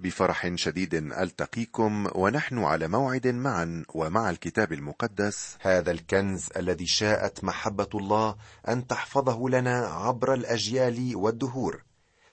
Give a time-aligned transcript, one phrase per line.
[0.00, 5.56] بفرح شديد ألتقيكم ونحن على موعد معا ومع الكتاب المقدس.
[5.60, 8.36] هذا الكنز الذي شاءت محبة الله
[8.68, 11.82] أن تحفظه لنا عبر الأجيال والدهور.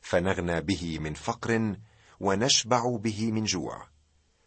[0.02, 1.76] فنغنى به من فقر
[2.20, 3.88] ونشبع به من جوع.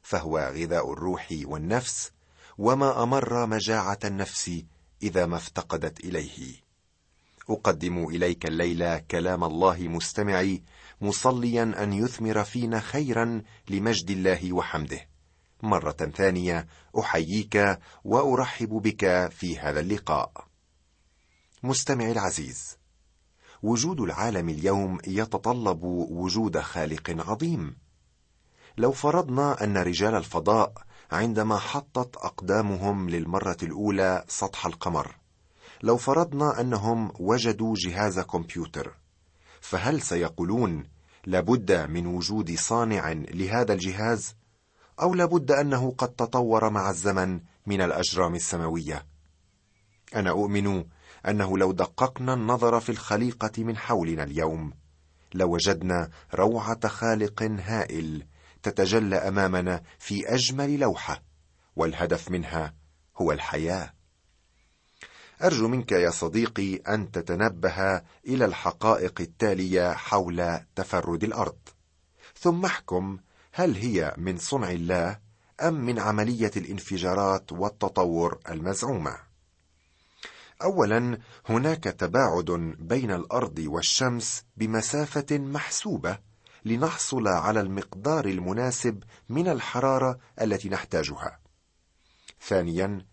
[0.02, 2.12] فهو غذاء الروح والنفس
[2.58, 4.62] وما أمر مجاعة النفس
[5.02, 6.68] إذا ما افتقدت إليه.
[7.50, 10.62] أقدم إليك الليلة كلام الله مستمعي
[11.00, 15.08] مصليا أن يثمر فينا خيرا لمجد الله وحمده.
[15.62, 16.66] مرة ثانية
[16.98, 20.48] أحييك وأرحب بك في هذا اللقاء.
[21.62, 22.78] مستمعي العزيز
[23.62, 27.76] وجود العالم اليوم يتطلب وجود خالق عظيم.
[28.78, 30.72] لو فرضنا أن رجال الفضاء
[31.12, 35.16] عندما حطت أقدامهم للمرة الأولى سطح القمر
[35.82, 38.96] لو فرضنا أنهم وجدوا جهاز كمبيوتر
[39.60, 40.84] فهل سيقولون
[41.26, 44.34] لابد من وجود صانع لهذا الجهاز؟
[45.00, 49.06] أو لابد أنه قد تطور مع الزمن من الأجرام السماوية؟
[50.14, 50.84] أنا أؤمن
[51.28, 54.72] أنه لو دققنا النظر في الخليقة من حولنا اليوم
[55.34, 58.26] لوجدنا روعة خالق هائل
[58.62, 61.22] تتجلى أمامنا في أجمل لوحة
[61.76, 62.74] والهدف منها
[63.16, 63.97] هو الحياة.
[65.42, 71.58] أرجو منك يا صديقي أن تتنبه إلى الحقائق التالية حول تفرد الأرض.
[72.40, 73.18] ثم احكم
[73.52, 75.18] هل هي من صنع الله
[75.62, 79.16] أم من عملية الانفجارات والتطور المزعومة.
[80.62, 86.18] اولا هناك تباعد بين الأرض والشمس بمسافة محسوبة
[86.64, 91.38] لنحصل على المقدار المناسب من الحرارة التي نحتاجها.
[92.40, 93.06] ثانيا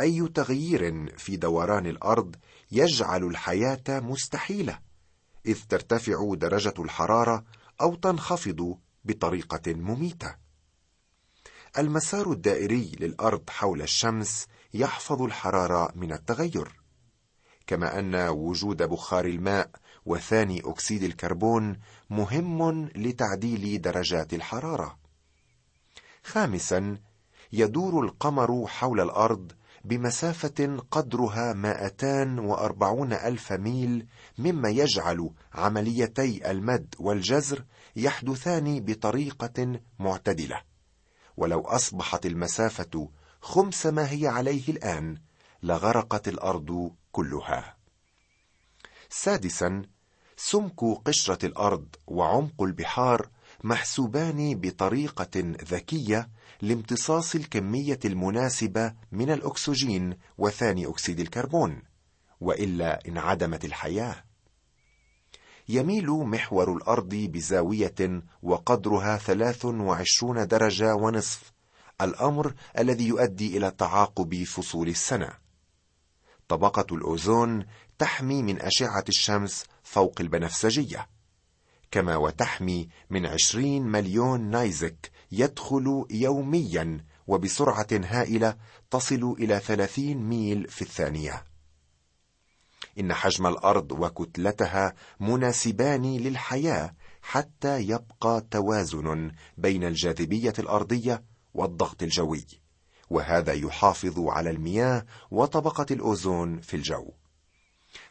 [0.00, 2.36] أي تغيير في دوران الأرض
[2.72, 4.78] يجعل الحياة مستحيلة
[5.46, 7.44] إذ ترتفع درجة الحرارة
[7.80, 10.34] أو تنخفض بطريقة مميتة.
[11.78, 16.80] المسار الدائري للأرض حول الشمس يحفظ الحرارة من التغير
[17.66, 19.70] كما أن وجود بخار الماء
[20.06, 21.76] وثاني أكسيد الكربون
[22.10, 24.98] مهم لتعديل درجات الحرارة.
[26.24, 26.98] خامسا
[27.52, 29.52] يدور القمر حول الأرض
[29.84, 34.06] بمسافة قدرها 240 ألف ميل
[34.38, 37.64] مما يجعل عمليتي المد والجزر
[37.96, 40.62] يحدثان بطريقة معتدلة.
[41.36, 43.08] ولو أصبحت المسافة
[43.40, 45.18] خمس ما هي عليه الآن
[45.62, 47.76] لغرقت الأرض كلها.
[49.10, 49.82] سادسا
[50.36, 53.28] سمك قشرة الأرض وعمق البحار
[53.64, 56.28] محسوبان بطريقة ذكية
[56.62, 61.82] لامتصاص الكمية المناسبة من الأكسجين وثاني أكسيد الكربون
[62.40, 64.24] وإلا انعدمت الحياة.
[65.68, 71.52] يميل محور الأرض بزاوية وقدرها 23 درجة ونصف
[72.00, 75.30] الأمر الذي يؤدي إلى تعاقب فصول السنة.
[76.48, 77.66] طبقة الأوزون
[77.98, 81.08] تحمي من أشعة الشمس فوق البنفسجية
[81.90, 88.56] كما وتحمي من عشرين مليون نايزك يدخل يوميا وبسرعة هائلة
[88.90, 91.44] تصل إلى ثلاثين ميل في الثانية.
[92.98, 101.24] إن حجم الأرض وكتلتها مناسبان للحياة حتى يبقى توازن بين الجاذبية الأرضية
[101.54, 102.46] والضغط الجوي
[103.10, 107.10] وهذا يحافظ على المياه وطبقة الأوزون في الجو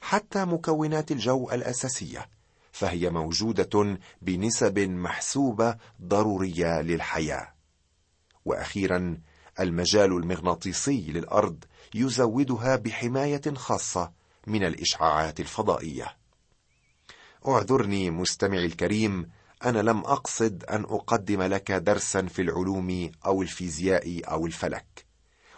[0.01, 2.29] حتى مكونات الجو الأساسية.
[2.71, 7.53] فهي موجودة بنسب محسوبة ضرورية للحياة.
[8.45, 9.17] وأخيرا
[9.59, 11.63] المجال المغناطيسي للأرض
[11.93, 14.11] يزودها بحماية خاصة
[14.47, 16.17] من الإشعاعات الفضائية.
[17.47, 19.29] اعذرني مستمعي الكريم
[19.65, 25.05] أنا لم أقصد أن أقدم لك درسا في العلوم أو الفيزياء أو الفلك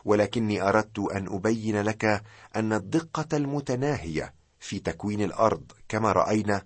[0.05, 2.23] ولكني أردت أن أبين لك
[2.55, 6.63] أن الدقة المتناهية في تكوين الأرض كما رأينا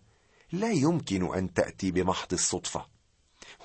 [0.59, 2.85] لا يمكن أن تأتي بمحض الصدفة.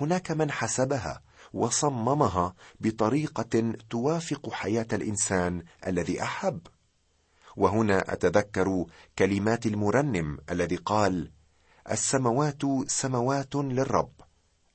[0.01, 1.23] هناك من حسبها
[1.53, 6.61] وصممها بطريقة توافق حياة الإنسان الذي أحب.
[7.57, 8.85] وهنا أتذكر
[9.19, 11.31] كلمات المرنم الذي قال
[11.91, 14.13] السموات سموات للرب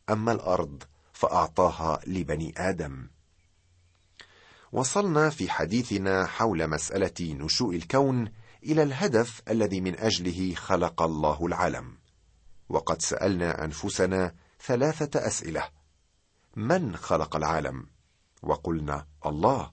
[0.09, 3.07] أما الأرض فأعطاها لبني آدم.
[4.71, 8.31] وصلنا في حديثنا حول مسألة نشوء الكون
[8.63, 12.04] إلى الهدف الذي من أجله خلق الله العالم.
[12.69, 14.35] وقد سألنا أنفسنا
[14.65, 15.69] ثلاثة أسئلة.
[16.55, 17.87] من خلق العالم؟
[18.43, 19.71] وقلنا الله.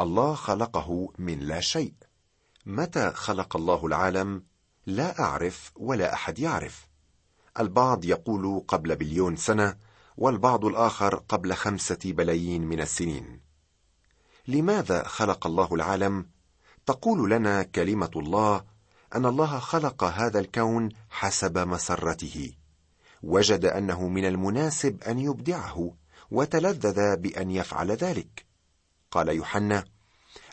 [0.00, 1.94] الله خلقه من لا شيء.
[2.66, 4.44] متى خلق الله العالم؟
[4.86, 6.88] لا أعرف ولا أحد يعرف.
[7.60, 9.76] البعض يقول قبل بليون سنة
[10.16, 13.40] والبعض الآخر قبل خمسة بلايين من السنين.
[14.48, 16.26] لماذا خلق الله العالم؟
[16.86, 18.64] تقول لنا كلمة الله
[19.14, 22.52] أن الله خلق هذا الكون حسب مسرته.
[23.22, 25.94] وجد أنه من المناسب أن يبدعه
[26.30, 28.46] وتلذذ بأن يفعل ذلك.
[29.10, 29.84] قال يوحنا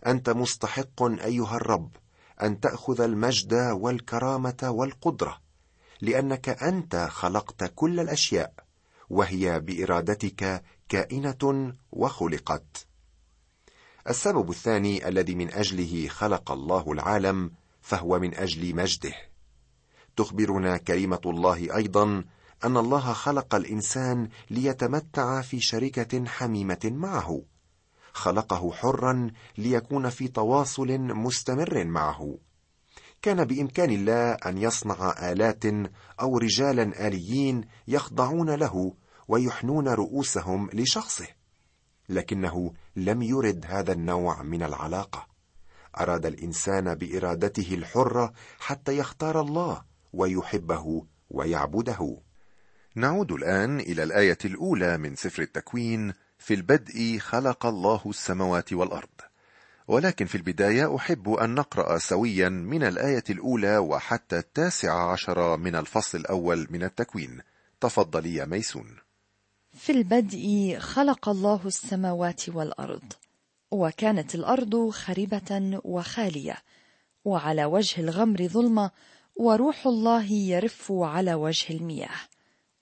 [0.08, 1.90] أنت مستحق أيها الرب
[2.42, 5.38] أن تأخذ المجد والكرامة والقدرة
[6.02, 8.54] لأنك أنت خلقت كل الأشياء
[9.10, 12.86] وهي بإرادتك كائنة وخلقت.
[14.10, 17.52] السبب الثاني الذي من أجله خلق الله العالم
[17.82, 19.14] فهو من أجل مجده.
[20.16, 22.24] تخبرنا كلمة الله أيضا
[22.66, 27.42] أن الله خلق الإنسان ليتمتع في شركة حميمة معه.
[28.14, 32.38] خلقه حرا ليكون في تواصل مستمر معه.
[33.22, 35.66] كان بإمكان الله أن يصنع آلات
[36.22, 38.94] أو رجالا آليين يخضعون له
[39.28, 41.28] ويحنون رؤوسهم لشخصه
[42.10, 45.29] لكنه لم يرد هذا النوع من العلاقة.
[45.98, 49.84] أراد الإنسان بإرادته الحرة حتى يختار الله
[50.14, 52.18] ويحبه ويعبده.
[52.96, 59.10] نعود الآن إلى الآية الأولى من سفر التكوين في البدء خلق الله السماوات والأرض.
[59.88, 66.18] ولكن في البداية أحب أن نقرأ سويا من الآية الأولى وحتى التاسع عشر من الفصل
[66.18, 67.42] الأول من التكوين.
[67.82, 68.96] تفضلي يا ميسون.
[69.74, 73.14] في البدء خلق الله السماوات والأرض.
[73.72, 76.58] وكانت الأرض خربة وخالية
[77.26, 78.92] وعلى وجه الغمر ظلمة
[79.36, 82.20] وروح الله يرف على وجه المياه.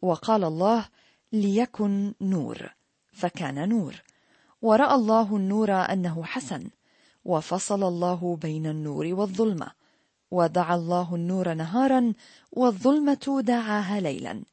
[0.02, 0.86] وقال الله
[1.34, 2.74] ليكن نور.
[3.14, 4.02] فكان نور.
[4.62, 6.70] ورأى الله النور أنه حسن
[7.26, 9.72] وفصل الله بين النور والظلمة.
[10.32, 12.14] ودعا الله النور نهارا
[12.52, 14.44] والظلمة دعاها ليلا.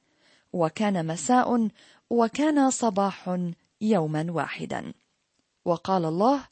[0.52, 1.69] وكان مساء
[2.10, 3.38] وكان صباح
[3.81, 4.92] يوما واحدا.
[5.64, 6.46] وقال الله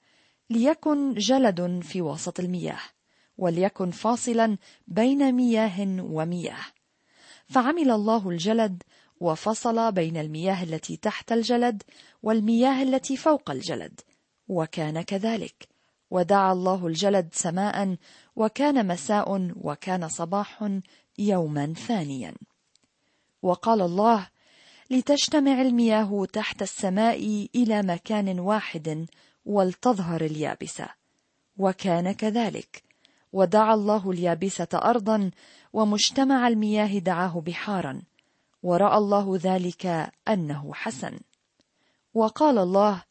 [0.50, 2.80] ليكن جلد في وسط المياه
[3.38, 6.64] وليكن فاصلا بين مياه ومياه.
[7.46, 8.82] فعمل الله الجلد
[9.20, 11.82] وفصل بين المياه التي تحت الجلد
[12.22, 14.00] والمياه التي فوق الجلد
[14.48, 15.68] وكان كذلك.
[16.10, 17.96] ودعا الله الجلد سماء
[18.36, 20.78] وكان مساء وكان صباح
[21.18, 22.34] يوما ثانيا.
[23.42, 24.28] وقال الله
[24.92, 29.06] لتجتمع المياه تحت السماء إلى مكان واحد
[29.44, 30.88] ولتظهر اليابسة
[31.56, 32.82] وكان كذلك.
[33.32, 35.30] ودعا الله اليابسة ارضا
[35.72, 38.02] ومجتمع المياه دعاه بحارا
[38.62, 41.18] ورأى الله ذلك أنه حسن.
[42.14, 43.02] وقال الله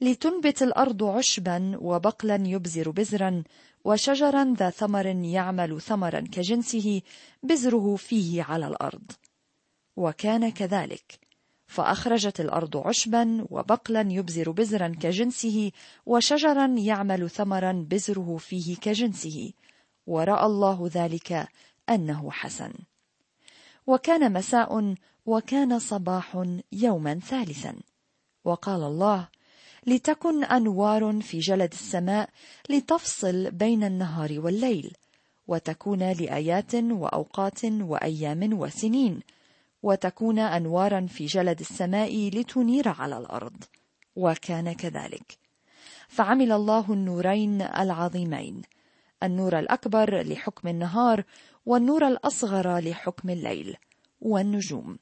[0.00, 3.42] لتنبت الأرض عشبا وبقلا يبزر بزرا
[3.84, 7.02] وشجرا ذا ثمر يعمل ثمرا كجنسه
[7.42, 9.12] بزره فيه على الأرض.
[10.00, 11.18] وكان كذلك.
[11.66, 15.72] فأخرجت الأرض عشبا وبقلا يبزر بزرا كجنسه
[16.06, 19.52] وشجرا يعمل ثمرا بزره فيه كجنسه.
[20.06, 21.48] ورأى الله ذلك
[21.90, 22.72] أنه حسن.
[23.86, 24.94] وكان مساء
[25.26, 27.74] وكان صباح يوما ثالثا.
[28.44, 29.28] وقال الله
[29.86, 32.30] لتكن أنوار في جلد السماء
[32.70, 34.92] لتفصل بين النهار والليل
[35.48, 39.20] وتكون لآيات وأوقات وأيام وسنين
[39.82, 43.64] وتكون أنوارا في جلد السماء لتنير على الأرض.
[44.16, 45.38] وكان كذلك.
[46.08, 48.62] فعمل الله النورين العظيمين.
[49.22, 51.24] النور الأكبر لحكم النهار
[51.66, 53.76] والنور الأصغر لحكم الليل
[54.20, 54.98] والنجوم.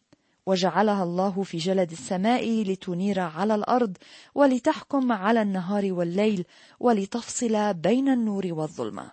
[0.47, 3.97] وجعلها الله في جلد السماء لتنير على الأرض
[4.35, 6.45] ولتحكم على النهار والليل
[6.81, 9.13] ولتفصل بين النور والظلمة.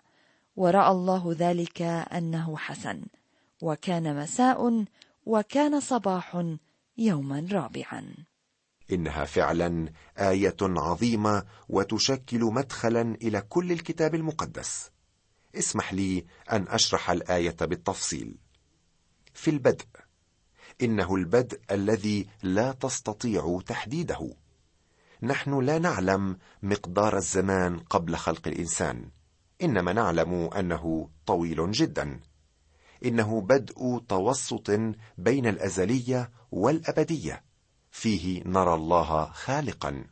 [0.55, 3.01] ورأى الله ذلك أنه حسن.
[3.61, 4.85] وكان مساء
[5.25, 6.55] وكان صباح
[6.97, 8.15] يوما رابعا.
[8.91, 14.91] إنها فعلا آية عظيمة وتشكل مدخلا إلى كل الكتاب المقدس.
[15.55, 18.37] اسمح لي أن أشرح الآية بالتفصيل.
[19.33, 19.85] في البدء
[20.81, 24.35] إنه البدء الذي لا تستطيع تحديده.
[25.23, 29.09] نحن لا نعلم مقدار الزمان قبل خلق الإنسان
[29.61, 32.19] إنما نعلم أنه طويل جدا.
[33.05, 34.71] إنه بدء توسط
[35.17, 37.43] بين الأزلية والأبدية.
[37.91, 40.05] فيه نرى الله خالقا.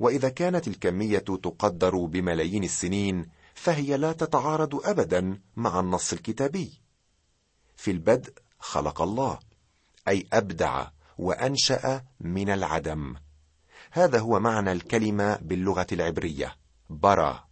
[0.00, 6.80] وإذا كانت الكمية تقدر بملايين السنين فهي لا تتعارض ابدا مع النص الكتابي.
[7.76, 9.38] في البدء خلق الله
[10.08, 10.86] أي أبدع
[11.18, 13.14] وأنشأ من العدم.
[13.90, 16.56] هذا هو معنى الكلمة باللغة العبرية
[16.90, 17.44] برا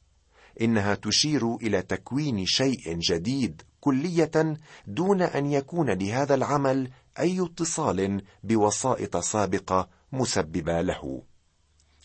[0.60, 4.56] إنها تشير إلى تكوين شيء جديد كلية
[4.86, 11.22] دون أن يكون لهذا العمل أي اتصال بوسائط سابقة مسببة له.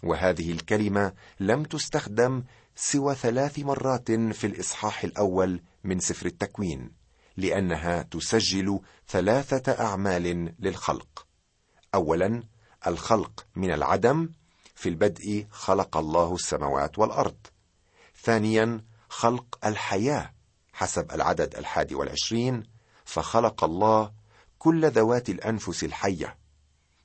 [0.03, 2.44] وهذه الكلمة لم تستخدم
[2.75, 6.91] سوى ثلاث مرات في الإصحاح الأول من سفر التكوين
[7.38, 11.27] لأنها تسجل ثلاثة أعمال للخلق.
[11.96, 12.44] اولا
[12.88, 14.29] الخلق من العدم
[14.75, 17.38] في البدء خلق الله السماوات والأرض.
[18.24, 20.35] ثانيا خلق الحياة
[20.75, 22.63] حسب العدد الحادي والعشرين
[23.05, 24.13] فخلق الله
[24.60, 26.38] كل ذوات الأنفس الحية.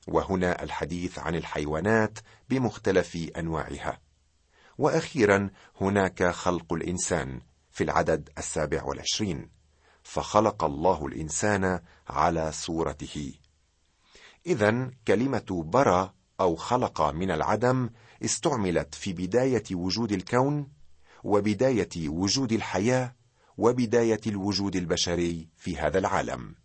[0.07, 3.99] وهنا الحديث عن الحيوانات بمختلف أنواعها.
[4.77, 5.49] وأخيرا
[5.81, 9.49] هناك خلق الإنسان في العدد السابع والعشرين
[10.03, 13.33] فخلق الله الإنسان على صورته.
[14.45, 17.89] اذا كلمة برى أو خلق من العدم
[18.25, 20.67] استعملت في بداية وجود الكون
[21.23, 23.20] وبداية وجود الحياة
[23.61, 26.55] وبداية الوجود البشري في هذا العالم.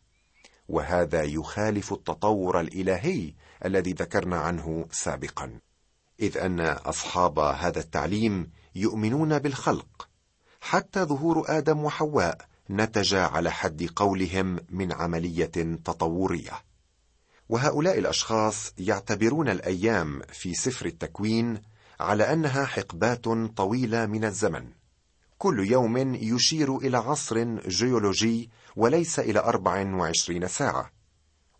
[0.69, 3.35] وهذا يخالف التطور الإلهي
[3.65, 5.61] الذي ذكرنا عنه سابقا.
[6.21, 10.09] إذ أن أصحاب هذا التعليم يؤمنون بالخلق.
[10.61, 12.39] حتى ظهور آدم وحواء
[12.71, 16.63] نتج على حد قولهم من عملية تطورية.
[17.49, 21.63] وهؤلاء الأشخاص يعتبرون الأيام في سفر التكوين
[22.01, 23.25] على أنها حقبات
[23.57, 24.86] طويلة من الزمن.
[25.39, 30.91] كل يوم يشير إلى عصر جيولوجي وليس أربع وعشرين ساعة.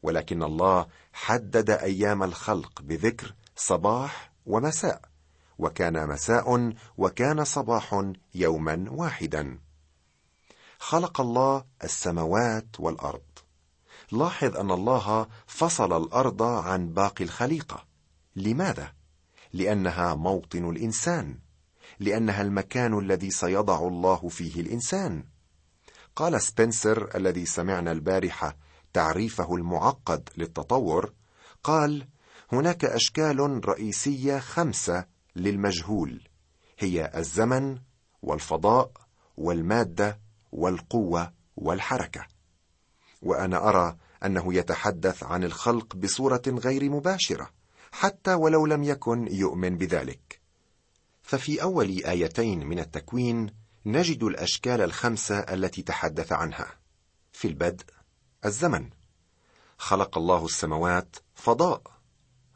[0.03, 5.01] ولكن الله حدد أيام الخلق بذكر صباح ومساء.
[5.59, 8.03] وكان مساء وكان صباح
[8.35, 9.59] يوما واحدا.
[10.79, 13.23] خلق الله السماوات والأرض.
[14.13, 17.85] لاحظ أن الله فصل الأرض عن باقي الخليقة.
[18.37, 18.93] لماذا؟
[19.53, 21.46] لأنها موطن الإنسان.
[21.99, 25.25] لأنها المكان الذي سيضع الله فيه الإنسان.
[26.17, 28.57] قال سبنسر الذي سمعنا البارحة
[28.93, 31.13] تعريفه المعقد للتطور
[31.65, 32.09] قال
[32.53, 36.29] هناك أشكال رئيسية خمسة للمجهول
[36.79, 37.79] هي الزمن
[38.23, 38.91] والفضاء
[39.37, 40.21] والمادة
[40.53, 42.27] والقوة والحركة.
[43.23, 47.51] وأنا أرى أنه يتحدث عن الخلق بصورة غير مباشرة
[47.93, 50.41] حتى ولو لم يكن يؤمن بذلك.
[51.27, 53.51] ففي أول آيتين من التكوين
[53.87, 56.79] نجد الأشكال الخمسة التي تحدث عنها.
[57.33, 57.85] في البدء
[58.45, 58.91] الزمن.
[59.79, 61.83] خلق الله السماوات فضاء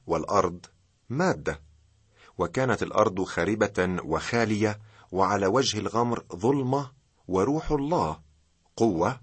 [0.06, 0.66] والأرض
[1.08, 1.62] مادة.
[2.38, 4.80] وكانت الأرض خاربة وخالية
[5.12, 6.92] وعلى وجه الغمر ظلمة
[7.28, 8.20] وروح الله
[8.76, 9.20] قوة.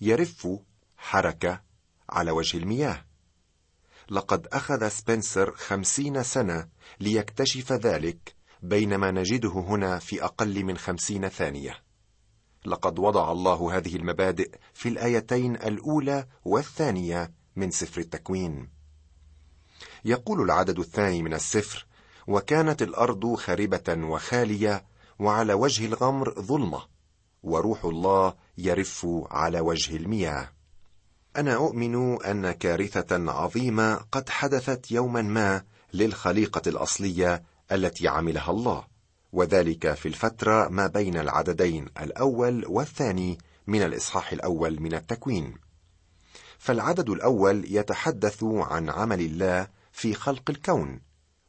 [0.00, 0.48] يرف
[0.96, 1.62] حركة
[2.08, 3.04] على وجه المياه.
[4.10, 6.68] لقد أخذ سبنسر خمسين سنة
[7.00, 8.35] ليكتشف ذلك
[8.68, 11.82] بينما نجده هنا في أقل من خمسين ثانية.
[12.64, 18.68] لقد وضع الله هذه المبادئ في الآيتين الأولى والثانية من سفر التكوين.
[20.04, 21.86] يقول العدد الثاني من السفر
[22.26, 24.84] وكانت الأرض خربه وخالية
[25.18, 26.82] وعلى وجه الغمر ظلمة
[27.42, 30.52] وروح الله يرف على وجه المياه.
[31.36, 35.62] أنا أؤمن أن كارثة عظيمة قد حدثت يوما ما
[35.94, 37.42] للخليقة الأصلية
[37.72, 38.84] التي عملها الله
[39.32, 45.54] وذلك في الفترة ما بين العددين الأول والثاني من الإصحاح الأول من التكوين.
[46.58, 51.00] فالعدد الأول يتحدث عن عمل الله في خلق الكون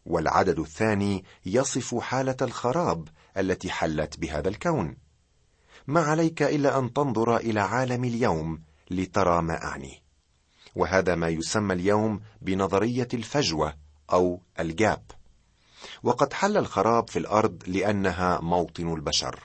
[0.05, 3.07] والعدد الثاني يصف حالة الخراب
[3.37, 4.97] التي حلت بهذا الكون.
[5.87, 10.03] ما عليك إلا أن تنظر إلى عالم اليوم لترى ما أعني.
[10.75, 13.73] وهذا ما يسمى اليوم بنظرية الفجوة
[14.11, 15.16] أو الجاب.
[16.03, 19.43] وقد حل الخراب في الأرض لأنها موطن البشر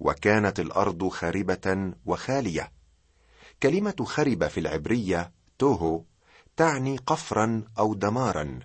[0.00, 2.72] وكانت الأرض خاربة وخالية.
[3.62, 6.02] كلمة خرب في العبرية توهو
[6.56, 8.60] تعني قفرا أو دمارا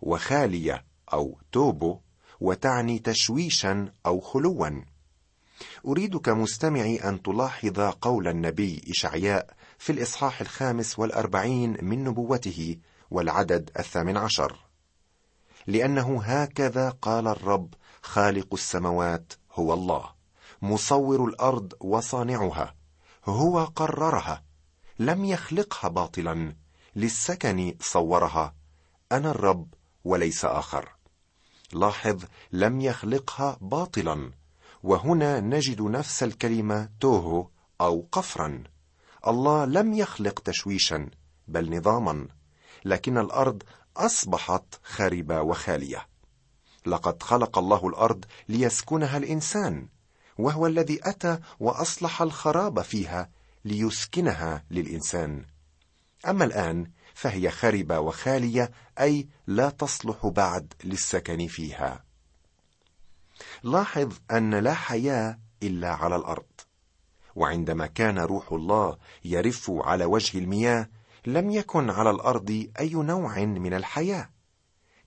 [0.00, 2.00] وخالية أو توبو
[2.40, 4.70] وتعني تشويشا أو خلوا.
[5.86, 12.76] اريدك مستمعي أن تلاحظ قول النبي إشعياء في الإصحاح الخامس والأربعين من نبوته
[13.10, 14.69] والعدد الثامن عشر.
[15.70, 20.10] لأنه هكذا قال الرب خالق السماوات هو الله
[20.62, 22.74] مصور الأرض وصانعها
[23.24, 24.44] هو قررها
[24.98, 26.54] لم يخلقها باطلا
[26.96, 28.54] للسكن صورها
[29.12, 29.74] أنا الرب
[30.04, 30.88] وليس آخر.
[31.72, 34.30] لاحظ لم يخلقها باطلا
[34.82, 37.48] وهنا نجد نفس الكلمة توهو
[37.80, 38.64] أو قفرا.
[39.26, 41.10] الله لم يخلق تشويشا
[41.48, 42.28] بل نظاما
[42.84, 43.62] لكن الأرض
[43.96, 46.08] أصبحت خاربه وخالية.
[46.86, 49.88] لقد خلق الله الأرض ليسكنها الإنسان
[50.38, 53.30] وهو الذي أتى وأصلح الخراب فيها
[53.64, 55.44] ليسكنها للإنسان.
[56.28, 58.70] أما الآن فهي خربه وخالية
[59.00, 62.04] أي لا تصلح بعد للسكن فيها.
[63.62, 66.44] لاحظ أن لا حياة إلا على الأرض.
[67.34, 70.88] وعندما كان روح الله يرف على وجه المياه
[71.26, 74.30] لم يكن على الأرض أي نوع من الحياة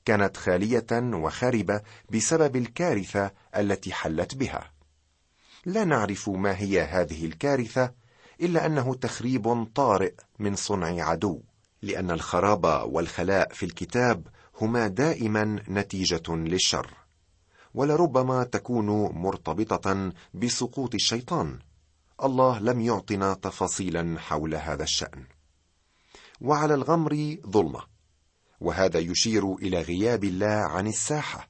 [0.06, 4.72] كانت خالية وخربه بسبب الكارثة التي حلت بها.
[5.66, 7.92] لا نعرف ما هي هذه الكارثة
[8.42, 11.42] إلا أنه تخريب طارئ من صنع عدو
[11.82, 14.28] لأن الخراب والخلاء في الكتاب
[14.62, 16.94] هما دائما نتيجة للشر
[17.74, 21.60] ولربما تكون مرتبطة بسقوط الشيطان.
[22.24, 25.26] الله لم يعطنا تفاصيلا حول هذا الشأن.
[26.44, 27.82] وعلى الغمر ظلمة.
[28.60, 31.50] وهذا يشير إلى غياب الله عن الساحة.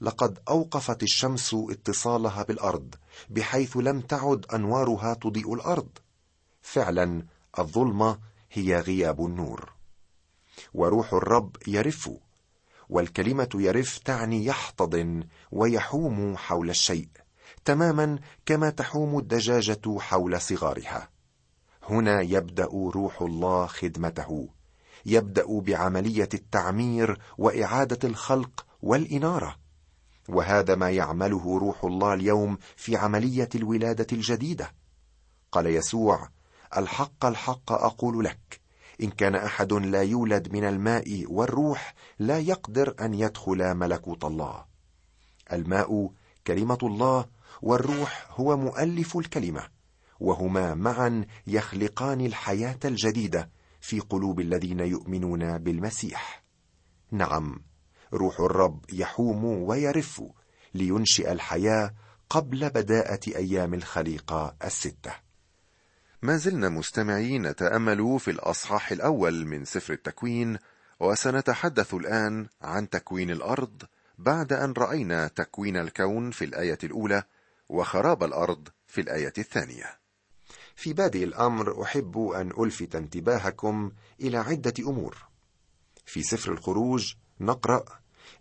[0.00, 2.94] لقد أوقفت الشمس اتصالها بالأرض
[3.30, 5.88] بحيث لم تعد أنوارها تضيء الأرض.
[6.62, 7.22] فعلا
[7.58, 8.18] الظلمة
[8.52, 9.72] هي غياب النور.
[10.74, 12.10] وروح الرب يرف
[12.88, 17.08] والكلمة يرف تعني يحتضن ويحوم حول الشيء
[17.64, 21.08] تماما كما تحوم الدجاجة حول صغارها.
[21.90, 24.48] هنا يبدأ روح الله خدمته.
[25.06, 29.56] يبدأ بعملية التعمير وإعادة الخلق والإنارة.
[30.28, 34.72] وهذا ما يعمله روح الله اليوم في عملية الولادة الجديدة.
[35.52, 36.28] قال يسوع
[36.76, 38.60] الحق الحق أقول لك
[39.02, 44.64] إن كان أحد لا يولد من الماء والروح لا يقدر أن يدخل ملكوت الله.
[45.52, 46.10] الماء
[46.46, 47.26] كلمة الله
[47.62, 49.77] والروح هو مؤلف الكلمة.
[50.20, 56.44] وهما معا يخلقان الحياة الجديدة في قلوب الذين يؤمنون بالمسيح.
[57.10, 57.62] نعم
[58.14, 60.22] روح الرب يحوم ويرف
[60.74, 61.94] لينشئ الحياة
[62.30, 65.12] قبل بداءة أيام الخليقة الستة.
[66.22, 70.58] ما زلنا مستمعين نتامل في الأصحاح الأول من سفر التكوين
[71.00, 73.82] وسنتحدث الآن عن تكوين الأرض
[74.18, 77.22] بعد أن رأينا تكوين الكون في الآية الأولى
[77.68, 79.98] وخراب الأرض في الآية الثانية.
[80.78, 85.16] في بادئ الأمر أحب أن ألفت انتباهكم إلى عدة أمور.
[86.06, 87.84] في سفر الخروج نقرأ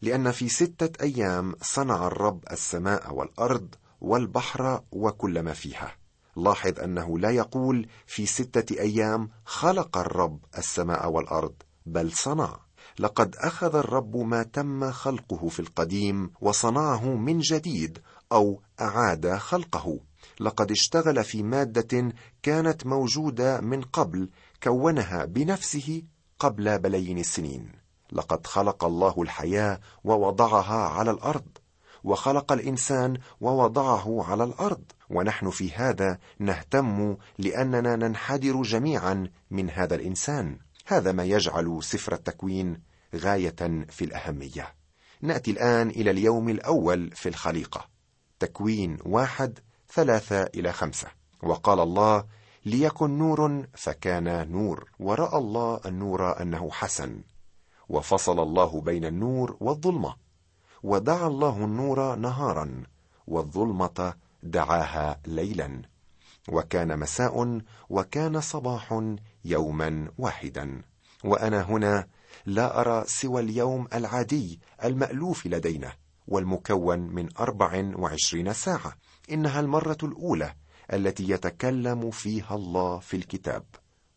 [0.02, 5.96] لأن في ستة أيام صنع الرب السماء والأرض والبحر وكل ما فيها.
[6.36, 12.60] لاحظ أنه لا يقول في ستة أيام خلق الرب السماء والأرض بل صنع.
[13.00, 18.00] لقد أخذ الرب ما تم خلقه في القديم وصنعه من جديد
[18.32, 20.00] أو أعاد خلقه.
[20.40, 24.30] لقد اشتغل في مادة كانت موجودة من قبل
[24.64, 26.04] كونها بنفسه
[26.40, 27.72] قبل بليين السنين.
[28.12, 31.48] لقد خلق الله الحياة ووضعها على الأرض
[32.04, 34.84] وخلق الإنسان ووضعه على الأرض.
[35.10, 40.60] ونحن في هذا نهتم لأننا ننحدر جميعا من هذا الإنسان.
[40.86, 42.82] هذا ما يجعل سفر التكوين
[43.16, 44.76] غاية في الأهمية.
[45.22, 47.88] نأتي الآن إلى اليوم الأول في الخليقة.
[48.40, 51.08] تكوين واحد ثلاثة إلى خمسة.
[51.44, 52.24] وقال الله
[52.66, 57.22] ليكن نور فكان نور ورأى الله النور أنه حسن.
[57.90, 60.16] وفصل الله بين النور والظلمة.
[60.84, 62.84] ودعا الله النور نهارا
[63.28, 65.82] والظلمة دعاها ليلا.
[66.50, 69.04] وكان مساء وكان صباح
[69.46, 70.82] يوما واحدا.
[71.24, 72.08] وأنا هنا
[72.46, 75.94] لا أرى سوى اليوم العادي المألوف لدينا
[76.28, 78.96] والمكون من أربع وعشرين ساعة.
[79.32, 80.54] إنها المرة الأولى
[80.94, 83.64] التي يتكلم فيها الله في الكتاب.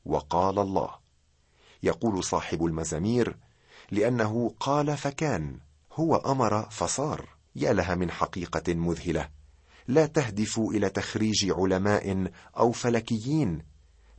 [0.05, 0.91] وقال الله.
[1.83, 3.37] يقول صاحب المزامير
[3.91, 5.59] لأنه قال فكان
[5.93, 7.29] هو أمر فصار.
[7.57, 9.29] يا لها من حقيقة مذهلة.
[9.89, 13.63] لا تهدف إلى تخريج علماء أو فلكيين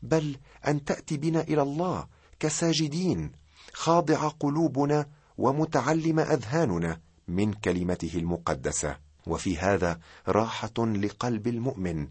[0.03, 2.07] بل أن تأتي بنا إلى الله
[2.39, 3.31] كساجدين
[3.73, 8.97] خاضع قلوبنا ومتعلم أذهاننا من كلمته المقدسة.
[9.27, 12.07] وفي هذا راحة لقلب المؤمن.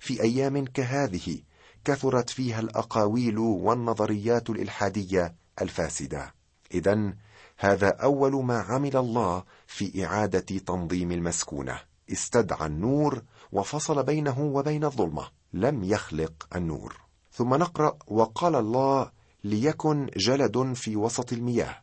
[0.00, 1.38] في أيام كهذه
[1.84, 6.34] كثرت فيها الأقاويل والنظريات الإلحادية الفاسدة.
[6.74, 7.14] اذا
[7.58, 11.80] هذا أول ما عمل الله في إعادة تنظيم المسكونة.
[12.12, 13.22] استدعى النور
[13.52, 15.28] وفصل بينه وبين الظلمة.
[15.52, 17.00] لم يخلق النور.
[17.32, 19.10] ثم نقرأ وقال الله
[19.44, 21.76] ليكن جلد في وسط المياه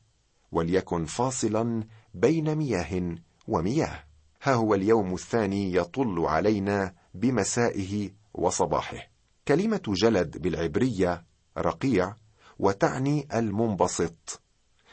[0.52, 3.16] وليكن فاصلا بين مياه
[3.48, 4.11] ومياه.
[4.44, 8.98] ها هو اليوم الثاني يطل علينا بمسائه وصباحه.
[9.48, 11.26] كلمة جلد بالعبرية
[11.58, 12.16] رقيع
[12.60, 14.42] وتعني المنبسط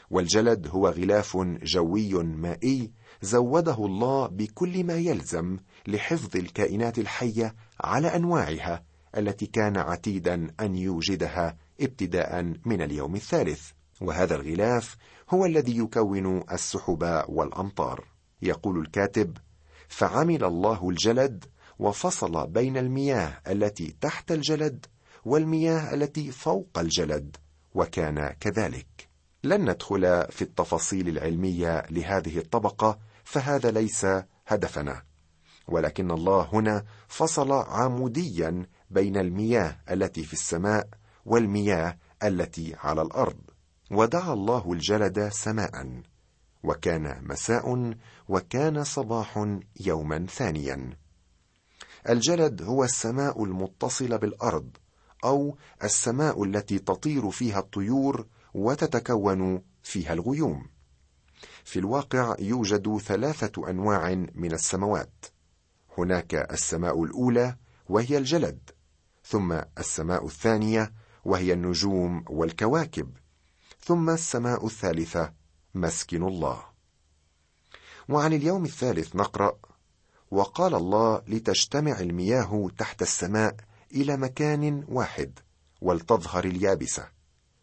[0.09, 5.57] والجلد هو غلاف جوي مائي زوده الله بكل ما يلزم
[5.87, 8.83] لحفظ الكائنات الحية على أنواعها
[9.17, 13.71] التي كان عتيدا أن يوجدها ابتداء من اليوم الثالث.
[14.01, 14.97] وهذا الغلاف
[15.29, 18.18] هو الذي يكون السحب والأمطار.
[18.41, 19.37] يقول الكاتب
[19.87, 21.45] فعمل الله الجلد
[21.79, 24.85] وفصل بين المياه التي تحت الجلد
[25.25, 27.37] والمياه التي فوق الجلد
[27.73, 29.09] وكان كذلك.
[29.43, 34.07] لن ندخل في التفاصيل العلمية لهذه الطبقة فهذا ليس
[34.47, 35.03] هدفنا.
[35.67, 40.87] ولكن الله هنا فصل عموديا بين المياه التي في السماء
[41.25, 43.39] والمياه التي على الأرض
[43.91, 46.01] ودعا الله الجلد سماء.
[46.63, 47.93] وكان مساء
[48.29, 50.97] وكان صباح يوما ثانيا.
[52.09, 54.77] الجلد هو السماء المتصلة بالأرض
[55.23, 60.69] أو السماء التي تطير فيها الطيور وتتكون فيها الغيوم.
[61.63, 65.25] في الواقع يوجد ثلاثة أنواع من السماوات.
[65.97, 67.55] هناك السماء الأولى
[67.89, 68.69] وهي الجلد
[69.23, 70.93] ثم السماء الثانية
[71.25, 73.17] وهي النجوم والكواكب
[73.79, 75.33] ثم السماء الثالثة
[75.81, 76.63] مسكن الله.
[78.09, 79.57] وعن اليوم الثالث نقرأ
[80.31, 83.55] وقال الله لتجتمع المياه تحت السماء
[83.91, 85.39] إلى مكان واحد
[85.81, 87.07] ولتظهر اليابسة.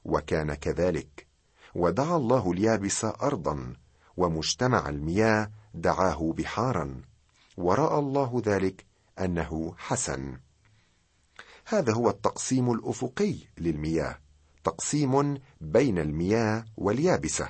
[0.04, 1.26] وكان كذلك.
[1.74, 3.76] ودعا الله اليابس أرضا
[4.16, 7.02] ومجتمع المياه دعاه بحارا.
[7.56, 8.86] ورأى الله ذلك
[9.18, 10.38] أنه حسن.
[11.66, 14.18] هذا هو التقسيم الأفقي للمياه
[14.64, 17.48] تقسيم بين المياه واليابسة.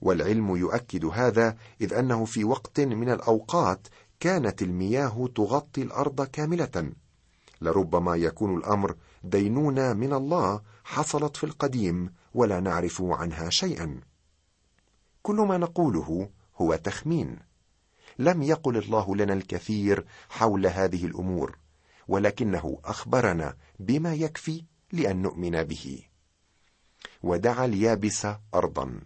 [0.00, 3.88] والعلم يؤكد هذا إذ أنه في وقت من الأوقات
[4.20, 6.92] كانت المياه تغطي الأرض كاملة.
[7.60, 14.00] لربما يكون الأمر دينونه من الله حصلت في القديم ولا نعرف عنها شيئا.
[15.22, 17.38] كل ما نقوله هو تخمين.
[18.18, 21.58] لم يقل الله لنا الكثير حول هذه الأمور
[22.08, 26.02] ولكنه أخبرنا بما يكفي لأن نؤمن به.
[27.22, 29.00] ودعا اليابس ارضا.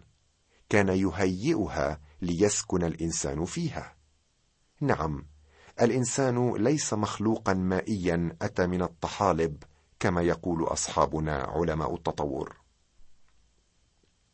[0.75, 3.95] كان يهيئها ليسكن الإنسان فيها.
[4.81, 5.25] نعم
[5.81, 9.63] الإنسان ليس مخلوقا مائيا أتى من الطحالب
[9.99, 12.55] كما يقول أصحابنا علماء التطور.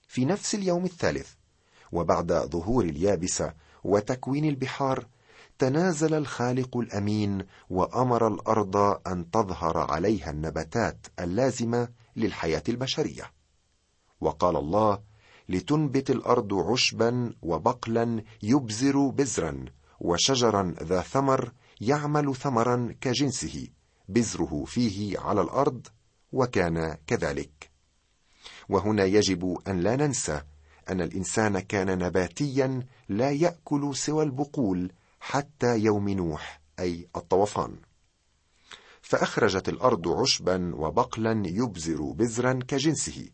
[0.07, 1.33] في نفس اليوم الثالث
[1.91, 5.07] وبعد ظهور اليابسه وتكوين البحار
[5.59, 8.77] تنازل الخالق الأمين وأمر الأرض
[9.07, 13.31] أن تظهر عليها النباتات اللازمة للحياة البشرية.
[14.21, 15.10] وقال الله
[15.49, 19.65] لتنبت الأرض عشبا وبقلا يبزر بزرا
[19.99, 21.51] وشجرا ذا ثمر
[21.81, 23.67] يعمل ثمرا كجنسه
[24.09, 25.87] بزره فيه على الأرض
[26.31, 27.71] وكان كذلك.
[28.69, 30.41] وهنا يجب أن لا ننسى
[30.89, 37.75] أن الإنسان كان نباتيا لا يأكل سوى البقول حتى يوم نوح أي الطوفان.
[39.01, 43.29] فأخرجت الأرض عشبا وبقلا يبزر بزرا كجنسه.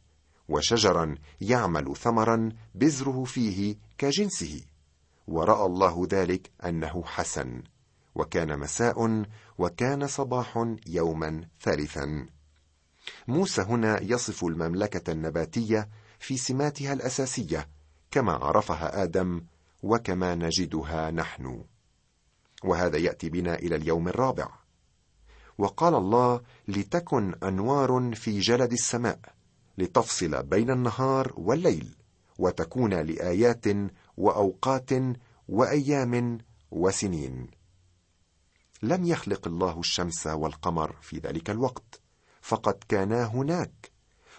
[0.50, 4.62] وشجرا يعمل ثمرا بزره فيه كجنسه.
[5.28, 7.64] ورأى الله ذلك أنه حسن
[8.16, 9.26] وكان مساء
[9.58, 12.26] وكان صباح يوما ثالثا.
[13.28, 17.70] موسى هنا يصف المملكة النباتية في سماتها الأساسية
[18.12, 19.42] كما عرفها آدم
[19.84, 21.64] وكما نجدها نحن.
[22.64, 24.50] وهذا يأتي بنا إلى اليوم الرابع.
[25.58, 29.37] وقال الله لتكن أنوار في جلد السماء.
[29.78, 31.96] لتفصل بين النهار والليل
[32.38, 33.66] وتكون لآيات
[34.18, 34.90] وأوقات
[35.48, 36.38] وأيام
[36.72, 37.48] وسنين.
[38.84, 42.02] لم يخلق الله الشمس والقمر في ذلك الوقت
[42.42, 43.92] فقد كانا هناك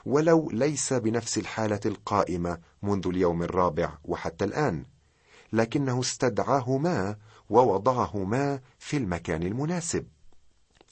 [0.07, 4.85] ولو ليس بنفس الحالة القائمة منذ اليوم الرابع وحتى الآن
[5.53, 7.16] لكنه استدعاهما
[7.51, 10.07] ووضعهما في المكان المناسب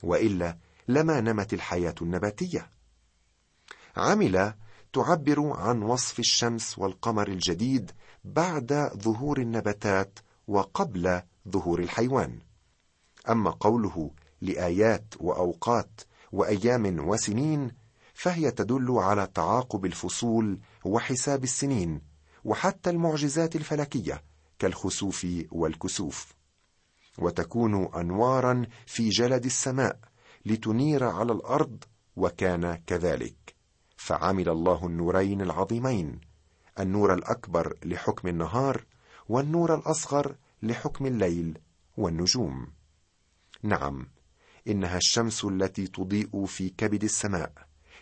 [0.02, 2.70] وإلا لما نمت الحياة النباتية.
[3.96, 4.54] عمل
[4.92, 7.90] تعبر عن وصف الشمس والقمر الجديد
[8.24, 12.38] بعد ظهور النباتات وقبل ظهور الحيوان.
[13.28, 16.00] أما قوله لآيات وأوقات
[16.32, 17.70] وأيام وسنين
[18.14, 22.00] فهي تدل على تعاقب الفصول وحساب السنين
[22.44, 24.22] وحتى المعجزات الفلكية
[24.58, 26.34] كالخسوف والكسوف.
[27.18, 29.98] وتكون أنوارا في جلد السماء
[30.46, 31.84] لتنير على الأرض
[32.16, 33.45] وكان كذلك.
[34.06, 36.20] فعمل الله النورين العظيمين
[36.80, 38.84] النور الأكبر لحكم النهار
[39.28, 41.58] والنور الأصغر لحكم الليل
[41.96, 42.66] والنجوم.
[43.62, 44.06] نعم
[44.68, 47.52] إنها الشمس التي تضيء في كبد السماء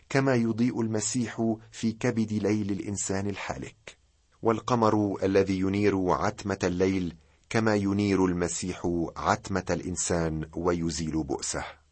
[0.08, 3.96] كما يضيء المسيح في كبد ليل الإنسان الحالك.
[4.42, 7.14] والقمر الذي ينير عتمة الليل
[7.50, 11.83] كما ينير المسيح عتمة الإنسان ويزيل بؤسه.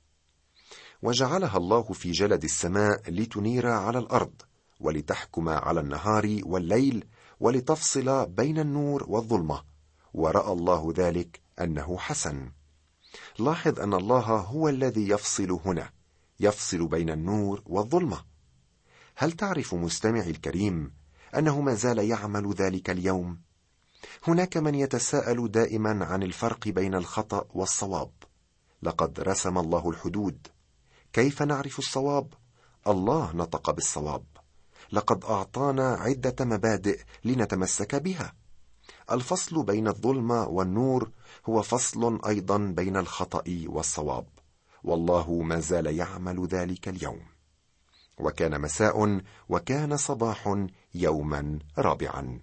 [1.02, 4.42] وجعلها الله في جلد السماء لتنير على الأرض
[4.80, 7.04] ولتحكم على النهار والليل
[7.40, 9.62] ولتفصل بين النور والظلمة.
[10.14, 12.52] ورأى الله ذلك أنه حسن.
[13.38, 15.90] لاحظ أن الله هو الذي يفصل هنا
[16.40, 18.24] يفصل بين النور والظلمة.
[19.16, 20.92] هل تعرف مستمعي الكريم
[21.36, 23.38] أنه ما زال يعمل ذلك اليوم؟
[24.24, 28.10] هناك من يتساءل دائما عن الفرق بين الخطأ والصواب.
[28.82, 30.46] لقد رسم الله الحدود
[31.12, 32.34] كيف نعرف الصواب؟
[32.86, 34.24] الله نطق بالصواب.
[34.92, 38.34] لقد أعطانا عدة مبادئ لنتمسك بها.
[39.10, 41.10] الفصل بين الظلمه والنور
[41.46, 44.26] هو فصل أيضا بين الخطأ والصواب.
[44.84, 47.20] والله ما زال يعمل ذلك اليوم.
[48.18, 52.40] وكان مساء وكان صباح يوما رابعا.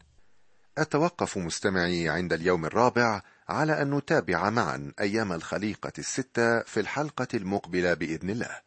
[0.78, 7.94] أتوقف مستمعي عند اليوم الرابع على أن نتابع معا أيام الخليقة الستة في الحلقة المقبلة
[7.94, 8.60] بإذن الله.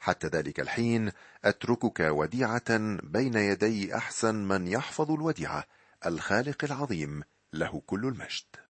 [0.00, 1.12] حتى ذلك الحين
[1.44, 5.64] أتركك وديعة بين يدي أحسن من يحفظ الوديعة
[6.06, 7.22] الخالق العظيم
[7.52, 8.56] له كل المجد.